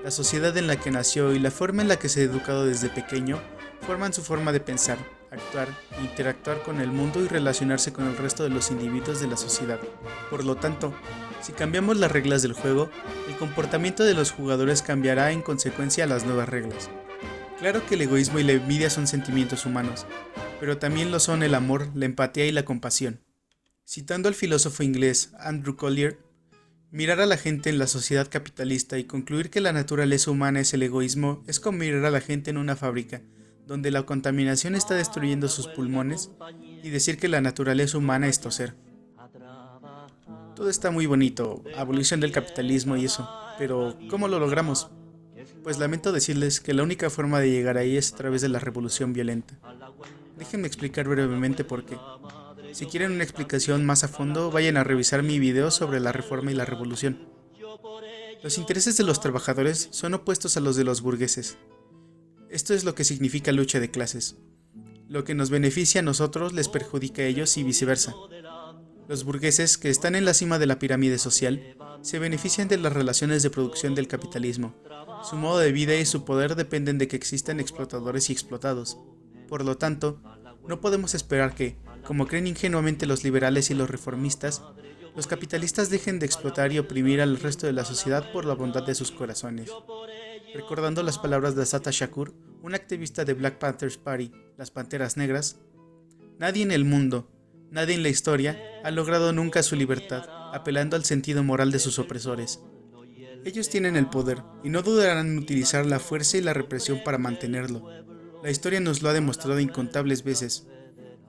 la 0.04 0.10
sociedad 0.10 0.54
en 0.58 0.66
la 0.66 0.76
que 0.76 0.90
nació 0.90 1.32
y 1.32 1.38
la 1.38 1.50
forma 1.50 1.80
en 1.80 1.88
la 1.88 1.98
que 1.98 2.10
se 2.10 2.20
ha 2.20 2.24
educado 2.24 2.66
desde 2.66 2.90
pequeño 2.90 3.40
forman 3.86 4.12
su 4.12 4.22
forma 4.22 4.52
de 4.52 4.60
pensar, 4.60 4.98
actuar, 5.30 5.66
interactuar 6.02 6.62
con 6.62 6.82
el 6.82 6.88
mundo 6.88 7.24
y 7.24 7.26
relacionarse 7.26 7.90
con 7.94 8.06
el 8.06 8.18
resto 8.18 8.42
de 8.42 8.50
los 8.50 8.70
individuos 8.70 9.20
de 9.20 9.28
la 9.28 9.38
sociedad. 9.38 9.80
Por 10.28 10.44
lo 10.44 10.56
tanto, 10.56 10.94
si 11.40 11.52
cambiamos 11.52 11.96
las 11.96 12.12
reglas 12.12 12.42
del 12.42 12.52
juego, 12.52 12.90
el 13.28 13.36
comportamiento 13.38 14.04
de 14.04 14.12
los 14.12 14.30
jugadores 14.30 14.82
cambiará 14.82 15.32
en 15.32 15.40
consecuencia 15.40 16.04
a 16.04 16.06
las 16.06 16.26
nuevas 16.26 16.50
reglas. 16.50 16.90
Claro 17.58 17.86
que 17.86 17.94
el 17.94 18.02
egoísmo 18.02 18.38
y 18.38 18.42
la 18.42 18.52
envidia 18.52 18.90
son 18.90 19.06
sentimientos 19.06 19.64
humanos, 19.64 20.04
pero 20.60 20.76
también 20.76 21.12
lo 21.12 21.18
son 21.18 21.42
el 21.42 21.54
amor, 21.54 21.88
la 21.94 22.04
empatía 22.04 22.44
y 22.44 22.52
la 22.52 22.66
compasión. 22.66 23.20
Citando 23.86 24.28
al 24.28 24.34
filósofo 24.34 24.82
inglés 24.82 25.30
Andrew 25.38 25.76
Collier, 25.76 26.18
Mirar 26.94 27.20
a 27.20 27.26
la 27.26 27.36
gente 27.36 27.70
en 27.70 27.80
la 27.80 27.88
sociedad 27.88 28.28
capitalista 28.30 28.96
y 29.00 29.02
concluir 29.02 29.50
que 29.50 29.60
la 29.60 29.72
naturaleza 29.72 30.30
humana 30.30 30.60
es 30.60 30.74
el 30.74 30.82
egoísmo 30.84 31.42
es 31.48 31.58
como 31.58 31.78
mirar 31.78 32.04
a 32.04 32.10
la 32.12 32.20
gente 32.20 32.50
en 32.50 32.56
una 32.56 32.76
fábrica, 32.76 33.20
donde 33.66 33.90
la 33.90 34.04
contaminación 34.06 34.76
está 34.76 34.94
destruyendo 34.94 35.48
sus 35.48 35.66
pulmones, 35.66 36.30
y 36.84 36.90
decir 36.90 37.18
que 37.18 37.26
la 37.26 37.40
naturaleza 37.40 37.98
humana 37.98 38.28
es 38.28 38.38
toser. 38.38 38.76
Todo 40.54 40.70
está 40.70 40.92
muy 40.92 41.06
bonito, 41.06 41.64
abolición 41.76 42.20
del 42.20 42.30
capitalismo 42.30 42.96
y 42.96 43.06
eso, 43.06 43.28
Pero, 43.58 43.98
¿cómo 44.08 44.28
lo 44.28 44.38
logramos? 44.38 44.88
Pues 45.64 45.80
lamento 45.80 46.12
decirles 46.12 46.60
que 46.60 46.74
la 46.74 46.84
única 46.84 47.10
forma 47.10 47.40
de 47.40 47.50
llegar 47.50 47.76
ahí 47.76 47.96
es 47.96 48.12
a 48.12 48.16
través 48.18 48.40
de 48.40 48.50
la 48.50 48.60
revolución 48.60 49.12
violenta. 49.12 49.58
Déjenme 50.38 50.68
explicar 50.68 51.08
brevemente 51.08 51.64
por 51.64 51.84
qué. 51.84 51.96
Si 52.74 52.86
quieren 52.86 53.12
una 53.12 53.22
explicación 53.22 53.86
más 53.86 54.02
a 54.02 54.08
fondo, 54.08 54.50
vayan 54.50 54.76
a 54.76 54.82
revisar 54.82 55.22
mi 55.22 55.38
video 55.38 55.70
sobre 55.70 56.00
la 56.00 56.10
reforma 56.10 56.50
y 56.50 56.54
la 56.54 56.64
revolución. 56.64 57.28
Los 58.42 58.58
intereses 58.58 58.96
de 58.96 59.04
los 59.04 59.20
trabajadores 59.20 59.86
son 59.92 60.12
opuestos 60.14 60.56
a 60.56 60.60
los 60.60 60.74
de 60.74 60.82
los 60.82 61.00
burgueses. 61.00 61.56
Esto 62.50 62.74
es 62.74 62.82
lo 62.82 62.96
que 62.96 63.04
significa 63.04 63.52
lucha 63.52 63.78
de 63.78 63.92
clases. 63.92 64.38
Lo 65.08 65.22
que 65.22 65.36
nos 65.36 65.50
beneficia 65.50 66.00
a 66.00 66.02
nosotros 66.02 66.52
les 66.52 66.68
perjudica 66.68 67.22
a 67.22 67.26
ellos 67.26 67.56
y 67.58 67.62
viceversa. 67.62 68.12
Los 69.06 69.22
burgueses, 69.22 69.78
que 69.78 69.88
están 69.88 70.16
en 70.16 70.24
la 70.24 70.34
cima 70.34 70.58
de 70.58 70.66
la 70.66 70.80
pirámide 70.80 71.18
social, 71.18 71.76
se 72.02 72.18
benefician 72.18 72.66
de 72.66 72.78
las 72.78 72.92
relaciones 72.92 73.44
de 73.44 73.50
producción 73.50 73.94
del 73.94 74.08
capitalismo. 74.08 74.74
Su 75.22 75.36
modo 75.36 75.58
de 75.60 75.70
vida 75.70 75.94
y 75.94 76.04
su 76.06 76.24
poder 76.24 76.56
dependen 76.56 76.98
de 76.98 77.06
que 77.06 77.14
existan 77.14 77.60
explotadores 77.60 78.30
y 78.30 78.32
explotados. 78.32 78.98
Por 79.48 79.64
lo 79.64 79.76
tanto, 79.76 80.20
no 80.66 80.80
podemos 80.80 81.14
esperar 81.14 81.54
que, 81.54 81.76
como 82.04 82.26
creen 82.26 82.46
ingenuamente 82.46 83.06
los 83.06 83.24
liberales 83.24 83.70
y 83.70 83.74
los 83.74 83.90
reformistas, 83.90 84.62
los 85.16 85.26
capitalistas 85.26 85.90
dejen 85.90 86.18
de 86.18 86.26
explotar 86.26 86.72
y 86.72 86.78
oprimir 86.78 87.20
al 87.20 87.38
resto 87.38 87.66
de 87.66 87.72
la 87.72 87.84
sociedad 87.84 88.32
por 88.32 88.44
la 88.44 88.54
bondad 88.54 88.84
de 88.84 88.94
sus 88.94 89.12
corazones. 89.12 89.70
Recordando 90.54 91.02
las 91.02 91.18
palabras 91.18 91.54
de 91.54 91.62
Asata 91.62 91.90
Shakur, 91.92 92.34
un 92.62 92.74
activista 92.74 93.24
de 93.24 93.34
Black 93.34 93.58
Panthers 93.58 93.96
Party, 93.96 94.32
las 94.56 94.70
Panteras 94.70 95.16
Negras, 95.16 95.58
nadie 96.38 96.62
en 96.62 96.72
el 96.72 96.84
mundo, 96.84 97.28
nadie 97.70 97.94
en 97.94 98.02
la 98.02 98.08
historia 98.08 98.60
ha 98.82 98.90
logrado 98.90 99.32
nunca 99.32 99.62
su 99.62 99.76
libertad, 99.76 100.24
apelando 100.52 100.96
al 100.96 101.04
sentido 101.04 101.42
moral 101.42 101.70
de 101.72 101.78
sus 101.78 101.98
opresores. 101.98 102.60
Ellos 103.44 103.68
tienen 103.68 103.96
el 103.96 104.08
poder 104.08 104.42
y 104.62 104.70
no 104.70 104.82
dudarán 104.82 105.26
en 105.26 105.38
utilizar 105.38 105.84
la 105.84 105.98
fuerza 105.98 106.38
y 106.38 106.40
la 106.40 106.54
represión 106.54 107.02
para 107.04 107.18
mantenerlo. 107.18 107.86
La 108.42 108.50
historia 108.50 108.80
nos 108.80 109.02
lo 109.02 109.10
ha 109.10 109.12
demostrado 109.12 109.60
incontables 109.60 110.24
veces. 110.24 110.66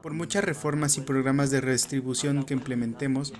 Por 0.06 0.14
muchas 0.14 0.44
reformas 0.44 1.00
y 1.00 1.02
programas 1.02 1.50
de 1.50 1.62
redistribución 1.62 2.44
que 2.44 2.54
implementemos, 2.54 3.34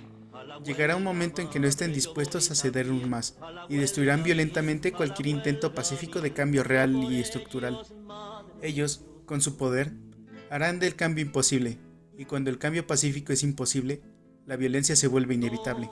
llegará 0.64 0.96
un 0.96 1.04
momento 1.04 1.40
en 1.40 1.48
que 1.48 1.60
no 1.60 1.68
estén 1.68 1.92
dispuestos 1.92 2.50
a 2.50 2.56
ceder 2.56 2.90
un 2.90 3.08
más 3.08 3.36
y 3.68 3.76
destruirán 3.76 4.24
violentamente 4.24 4.90
cualquier 4.90 5.28
intento 5.28 5.76
pacífico 5.76 6.20
de 6.20 6.32
cambio 6.32 6.64
real 6.64 6.92
y 7.04 7.20
estructural. 7.20 7.78
Ellos, 8.62 9.04
con 9.26 9.40
su 9.40 9.56
poder, 9.56 9.92
harán 10.50 10.80
del 10.80 10.96
cambio 10.96 11.24
imposible, 11.24 11.78
y 12.18 12.24
cuando 12.24 12.50
el 12.50 12.58
cambio 12.58 12.84
pacífico 12.84 13.32
es 13.32 13.44
imposible, 13.44 14.02
la 14.44 14.56
violencia 14.56 14.96
se 14.96 15.06
vuelve 15.06 15.34
inevitable. 15.34 15.88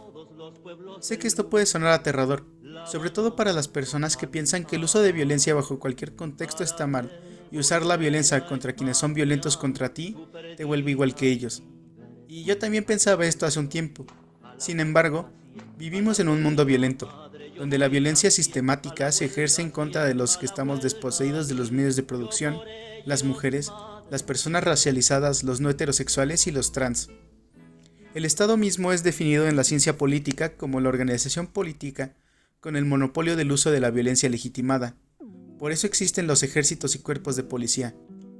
Sé 0.98 1.20
que 1.20 1.28
esto 1.28 1.50
puede 1.50 1.66
sonar 1.66 1.92
aterrador, 1.92 2.46
sobre 2.84 3.10
todo 3.10 3.36
para 3.36 3.52
las 3.52 3.68
personas 3.68 4.16
que 4.16 4.26
piensan 4.26 4.64
que 4.64 4.74
el 4.74 4.82
uso 4.82 5.00
de 5.02 5.12
violencia 5.12 5.54
bajo 5.54 5.78
cualquier 5.78 6.16
contexto 6.16 6.64
está 6.64 6.88
mal, 6.88 7.12
y 7.54 7.58
usar 7.58 7.86
la 7.86 7.96
violencia 7.96 8.46
contra 8.46 8.72
quienes 8.72 8.98
son 8.98 9.14
violentos 9.14 9.56
contra 9.56 9.94
ti 9.94 10.16
te 10.56 10.64
vuelve 10.64 10.90
igual 10.90 11.14
que 11.14 11.30
ellos. 11.30 11.62
Y 12.26 12.42
yo 12.42 12.58
también 12.58 12.82
pensaba 12.82 13.26
esto 13.26 13.46
hace 13.46 13.60
un 13.60 13.68
tiempo. 13.68 14.04
Sin 14.58 14.80
embargo, 14.80 15.30
vivimos 15.78 16.18
en 16.18 16.28
un 16.28 16.42
mundo 16.42 16.64
violento, 16.64 17.30
donde 17.56 17.78
la 17.78 17.86
violencia 17.86 18.32
sistemática 18.32 19.12
se 19.12 19.26
ejerce 19.26 19.62
en 19.62 19.70
contra 19.70 20.04
de 20.04 20.14
los 20.14 20.36
que 20.36 20.46
estamos 20.46 20.82
desposeídos 20.82 21.46
de 21.46 21.54
los 21.54 21.70
medios 21.70 21.94
de 21.94 22.02
producción, 22.02 22.58
las 23.06 23.22
mujeres, 23.22 23.70
las 24.10 24.24
personas 24.24 24.64
racializadas, 24.64 25.44
los 25.44 25.60
no 25.60 25.70
heterosexuales 25.70 26.48
y 26.48 26.50
los 26.50 26.72
trans. 26.72 27.08
El 28.14 28.24
Estado 28.24 28.56
mismo 28.56 28.92
es 28.92 29.04
definido 29.04 29.46
en 29.46 29.54
la 29.54 29.62
ciencia 29.62 29.96
política 29.96 30.56
como 30.56 30.80
la 30.80 30.88
organización 30.88 31.46
política 31.46 32.16
con 32.58 32.74
el 32.74 32.84
monopolio 32.84 33.36
del 33.36 33.52
uso 33.52 33.70
de 33.70 33.78
la 33.78 33.92
violencia 33.92 34.28
legitimada. 34.28 34.96
Por 35.64 35.72
eso 35.72 35.86
existen 35.86 36.26
los 36.26 36.42
ejércitos 36.42 36.94
y 36.94 36.98
cuerpos 36.98 37.36
de 37.36 37.42
policía. 37.42 37.94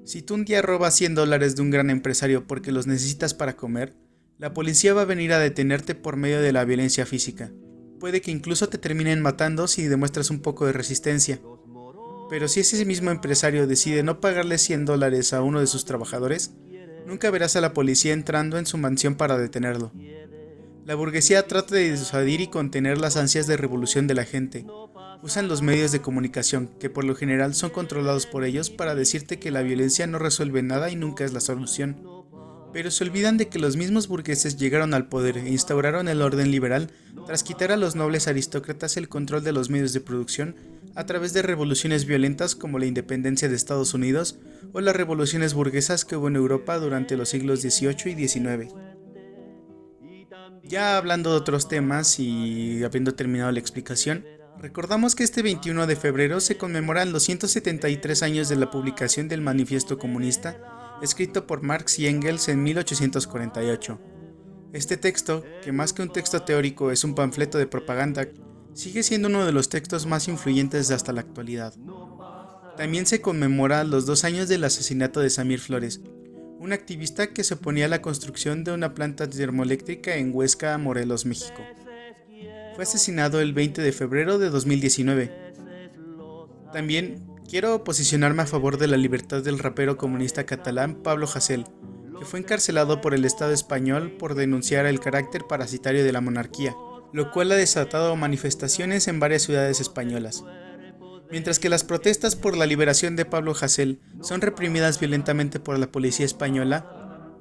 Si 0.04 0.20
tú 0.20 0.34
un 0.34 0.44
día 0.44 0.60
robas 0.60 0.94
100 0.94 1.14
dólares 1.14 1.56
de 1.56 1.62
un 1.62 1.70
gran 1.70 1.88
empresario 1.88 2.46
porque 2.46 2.70
los 2.70 2.86
necesitas 2.86 3.32
para 3.32 3.56
comer, 3.56 3.94
la 4.36 4.52
policía 4.52 4.92
va 4.92 5.00
a 5.00 5.06
venir 5.06 5.32
a 5.32 5.38
detenerte 5.38 5.94
por 5.94 6.18
medio 6.18 6.42
de 6.42 6.52
la 6.52 6.66
violencia 6.66 7.06
física. 7.06 7.50
Puede 7.98 8.20
que 8.20 8.30
incluso 8.30 8.68
te 8.68 8.76
terminen 8.76 9.22
matando 9.22 9.68
si 9.68 9.84
demuestras 9.84 10.28
un 10.28 10.40
poco 10.40 10.66
de 10.66 10.74
resistencia. 10.74 11.40
Pero 12.28 12.46
si 12.46 12.60
ese 12.60 12.84
mismo 12.84 13.10
empresario 13.10 13.66
decide 13.66 14.02
no 14.02 14.20
pagarle 14.20 14.58
100 14.58 14.84
dólares 14.84 15.32
a 15.32 15.40
uno 15.40 15.60
de 15.60 15.66
sus 15.66 15.86
trabajadores, 15.86 16.52
nunca 17.06 17.30
verás 17.30 17.56
a 17.56 17.62
la 17.62 17.72
policía 17.72 18.12
entrando 18.12 18.58
en 18.58 18.66
su 18.66 18.76
mansión 18.76 19.14
para 19.14 19.38
detenerlo. 19.38 19.92
La 20.84 20.94
burguesía 20.94 21.46
trata 21.46 21.74
de 21.74 21.90
disuadir 21.90 22.42
y 22.42 22.48
contener 22.48 22.98
las 22.98 23.16
ansias 23.16 23.46
de 23.46 23.56
revolución 23.56 24.06
de 24.06 24.14
la 24.14 24.24
gente. 24.24 24.66
Usan 25.24 25.48
los 25.48 25.62
medios 25.62 25.90
de 25.90 26.02
comunicación, 26.02 26.68
que 26.78 26.90
por 26.90 27.02
lo 27.02 27.14
general 27.14 27.54
son 27.54 27.70
controlados 27.70 28.26
por 28.26 28.44
ellos, 28.44 28.68
para 28.68 28.94
decirte 28.94 29.38
que 29.38 29.50
la 29.50 29.62
violencia 29.62 30.06
no 30.06 30.18
resuelve 30.18 30.62
nada 30.62 30.90
y 30.90 30.96
nunca 30.96 31.24
es 31.24 31.32
la 31.32 31.40
solución. 31.40 31.96
Pero 32.74 32.90
se 32.90 33.04
olvidan 33.04 33.38
de 33.38 33.48
que 33.48 33.58
los 33.58 33.78
mismos 33.78 34.06
burgueses 34.06 34.58
llegaron 34.58 34.92
al 34.92 35.08
poder 35.08 35.38
e 35.38 35.48
instauraron 35.48 36.08
el 36.08 36.20
orden 36.20 36.50
liberal 36.50 36.90
tras 37.26 37.42
quitar 37.42 37.72
a 37.72 37.78
los 37.78 37.96
nobles 37.96 38.28
aristócratas 38.28 38.98
el 38.98 39.08
control 39.08 39.42
de 39.42 39.52
los 39.52 39.70
medios 39.70 39.94
de 39.94 40.02
producción 40.02 40.56
a 40.94 41.06
través 41.06 41.32
de 41.32 41.40
revoluciones 41.40 42.04
violentas 42.04 42.54
como 42.54 42.78
la 42.78 42.84
independencia 42.84 43.48
de 43.48 43.56
Estados 43.56 43.94
Unidos 43.94 44.38
o 44.74 44.82
las 44.82 44.94
revoluciones 44.94 45.54
burguesas 45.54 46.04
que 46.04 46.16
hubo 46.16 46.28
en 46.28 46.36
Europa 46.36 46.76
durante 46.76 47.16
los 47.16 47.30
siglos 47.30 47.62
XVIII 47.62 48.12
y 48.12 48.28
XIX. 48.28 48.74
Ya 50.64 50.98
hablando 50.98 51.30
de 51.30 51.38
otros 51.38 51.66
temas 51.66 52.20
y 52.20 52.84
habiendo 52.84 53.14
terminado 53.14 53.52
la 53.52 53.60
explicación, 53.60 54.26
recordamos 54.64 55.14
que 55.14 55.24
este 55.24 55.42
21 55.42 55.86
de 55.86 55.94
febrero 55.94 56.40
se 56.40 56.56
conmemoran 56.56 57.12
los 57.12 57.24
173 57.24 58.22
años 58.22 58.48
de 58.48 58.56
la 58.56 58.70
publicación 58.70 59.28
del 59.28 59.42
Manifiesto 59.42 59.98
Comunista, 59.98 60.96
escrito 61.02 61.46
por 61.46 61.60
Marx 61.62 61.98
y 61.98 62.06
Engels 62.06 62.48
en 62.48 62.62
1848. 62.62 64.00
Este 64.72 64.96
texto, 64.96 65.44
que 65.62 65.70
más 65.70 65.92
que 65.92 66.00
un 66.00 66.10
texto 66.10 66.44
teórico 66.44 66.90
es 66.90 67.04
un 67.04 67.14
panfleto 67.14 67.58
de 67.58 67.66
propaganda, 67.66 68.26
sigue 68.72 69.02
siendo 69.02 69.28
uno 69.28 69.44
de 69.44 69.52
los 69.52 69.68
textos 69.68 70.06
más 70.06 70.28
influyentes 70.28 70.90
hasta 70.90 71.12
la 71.12 71.20
actualidad. 71.20 71.74
También 72.78 73.04
se 73.04 73.20
conmemora 73.20 73.84
los 73.84 74.06
dos 74.06 74.24
años 74.24 74.48
del 74.48 74.64
asesinato 74.64 75.20
de 75.20 75.28
Samir 75.28 75.60
Flores, 75.60 76.00
un 76.58 76.72
activista 76.72 77.26
que 77.26 77.44
se 77.44 77.52
oponía 77.52 77.84
a 77.84 77.88
la 77.88 78.00
construcción 78.00 78.64
de 78.64 78.72
una 78.72 78.94
planta 78.94 79.28
termoeléctrica 79.28 80.16
en 80.16 80.34
Huesca, 80.34 80.78
Morelos, 80.78 81.26
México. 81.26 81.60
Fue 82.74 82.84
asesinado 82.84 83.40
el 83.40 83.52
20 83.52 83.82
de 83.82 83.92
febrero 83.92 84.38
de 84.38 84.50
2019. 84.50 85.30
También 86.72 87.24
quiero 87.48 87.84
posicionarme 87.84 88.42
a 88.42 88.46
favor 88.46 88.78
de 88.78 88.88
la 88.88 88.96
libertad 88.96 89.42
del 89.42 89.58
rapero 89.58 89.96
comunista 89.96 90.44
catalán 90.44 90.96
Pablo 91.02 91.28
Hasél, 91.32 91.66
que 92.18 92.24
fue 92.24 92.40
encarcelado 92.40 93.00
por 93.00 93.14
el 93.14 93.24
Estado 93.24 93.52
español 93.52 94.12
por 94.18 94.34
denunciar 94.34 94.86
el 94.86 95.00
carácter 95.00 95.44
parasitario 95.48 96.04
de 96.04 96.12
la 96.12 96.20
monarquía 96.20 96.74
lo 97.14 97.30
cual 97.30 97.52
ha 97.52 97.54
desatado 97.54 98.16
manifestaciones 98.16 99.06
en 99.06 99.20
varias 99.20 99.42
ciudades 99.42 99.80
españolas. 99.80 100.44
Mientras 101.30 101.60
que 101.60 101.68
las 101.68 101.84
protestas 101.84 102.34
por 102.34 102.56
la 102.56 102.66
liberación 102.66 103.14
de 103.14 103.24
Pablo 103.24 103.54
Hasél 103.58 104.00
son 104.20 104.40
reprimidas 104.40 104.98
violentamente 104.98 105.60
por 105.60 105.78
la 105.78 105.86
policía 105.86 106.26
española, 106.26 106.93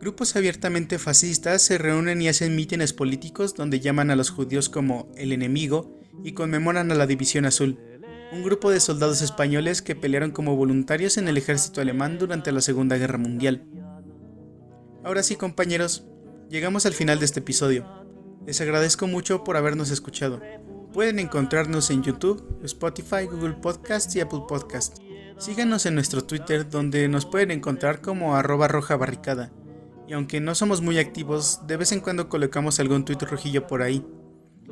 grupos 0.03 0.35
abiertamente 0.35 0.99
fascistas 0.99 1.61
se 1.61 1.77
reúnen 1.77 2.21
y 2.21 2.27
hacen 2.27 2.57
mítines 2.57 2.91
políticos 2.91 3.55
donde 3.55 3.79
llaman 3.79 4.11
a 4.11 4.17
los 4.17 4.31
judíos 4.31 4.67
como 4.67 5.09
el 5.15 5.31
enemigo 5.31 5.97
y 6.25 6.33
conmemoran 6.33 6.91
a 6.91 6.95
la 6.95 7.07
División 7.07 7.45
Azul, 7.45 7.79
un 8.33 8.43
grupo 8.43 8.69
de 8.69 8.81
soldados 8.81 9.21
españoles 9.21 9.81
que 9.81 9.95
pelearon 9.95 10.31
como 10.31 10.57
voluntarios 10.57 11.17
en 11.17 11.29
el 11.29 11.37
ejército 11.37 11.79
alemán 11.79 12.17
durante 12.19 12.51
la 12.51 12.59
Segunda 12.59 12.97
Guerra 12.97 13.17
Mundial. 13.17 13.63
Ahora 15.05 15.23
sí, 15.23 15.37
compañeros, 15.37 16.03
llegamos 16.49 16.85
al 16.85 16.93
final 16.93 17.19
de 17.19 17.25
este 17.25 17.39
episodio. 17.39 17.87
Les 18.45 18.59
agradezco 18.59 19.07
mucho 19.07 19.45
por 19.45 19.55
habernos 19.55 19.89
escuchado. 19.89 20.41
Pueden 20.91 21.17
encontrarnos 21.17 21.89
en 21.91 22.03
YouTube, 22.03 22.59
Spotify, 22.65 23.23
Google 23.31 23.53
Podcast 23.53 24.13
y 24.17 24.19
Apple 24.19 24.41
Podcast. 24.49 24.97
Síganos 25.37 25.85
en 25.85 25.95
nuestro 25.95 26.25
Twitter 26.25 26.69
donde 26.69 27.07
nos 27.07 27.25
pueden 27.25 27.51
encontrar 27.51 28.01
como 28.01 28.35
arroba 28.35 28.67
roja 28.67 28.97
barricada. 28.97 29.53
Y 30.07 30.13
aunque 30.13 30.41
no 30.41 30.55
somos 30.55 30.81
muy 30.81 30.99
activos, 30.99 31.65
de 31.65 31.77
vez 31.77 31.91
en 31.91 32.01
cuando 32.01 32.29
colocamos 32.29 32.79
algún 32.79 33.05
tweet 33.05 33.19
rojillo 33.19 33.67
por 33.67 33.81
ahí. 33.81 34.05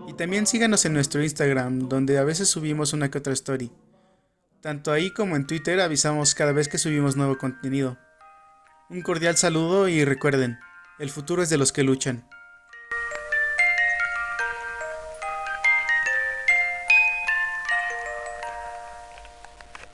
Y 0.07 0.13
también 0.13 0.47
síganos 0.47 0.85
en 0.85 0.93
nuestro 0.93 1.23
Instagram 1.23 1.87
donde 1.87 2.17
a 2.17 2.23
veces 2.23 2.49
subimos 2.49 2.93
una 2.93 3.09
que 3.09 3.17
otra 3.17 3.33
story. 3.33 3.71
Tanto 4.61 4.91
ahí 4.91 5.11
como 5.11 5.35
en 5.35 5.47
Twitter 5.47 5.79
avisamos 5.79 6.35
cada 6.35 6.51
vez 6.51 6.67
que 6.67 6.77
subimos 6.77 7.15
nuevo 7.15 7.37
contenido. 7.37 7.97
Un 8.89 9.01
cordial 9.01 9.37
saludo 9.37 9.87
y 9.87 10.03
recuerden, 10.05 10.59
el 10.99 11.09
futuro 11.09 11.41
es 11.41 11.49
de 11.49 11.57
los 11.57 11.71
que 11.71 11.83
luchan. 11.83 12.27